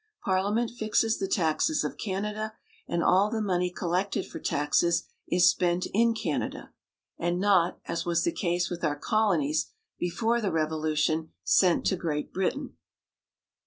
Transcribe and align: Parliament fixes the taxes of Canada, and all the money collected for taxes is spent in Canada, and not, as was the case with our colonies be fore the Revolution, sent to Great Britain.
Parliament 0.25 0.71
fixes 0.71 1.19
the 1.19 1.27
taxes 1.27 1.83
of 1.83 1.95
Canada, 1.95 2.55
and 2.87 3.03
all 3.03 3.29
the 3.29 3.39
money 3.39 3.69
collected 3.69 4.25
for 4.25 4.39
taxes 4.39 5.03
is 5.29 5.47
spent 5.47 5.85
in 5.93 6.15
Canada, 6.15 6.73
and 7.19 7.39
not, 7.39 7.77
as 7.85 8.03
was 8.03 8.23
the 8.23 8.31
case 8.31 8.67
with 8.67 8.83
our 8.83 8.97
colonies 8.97 9.67
be 9.99 10.09
fore 10.09 10.41
the 10.41 10.51
Revolution, 10.51 11.29
sent 11.43 11.85
to 11.85 11.95
Great 11.97 12.33
Britain. 12.33 12.77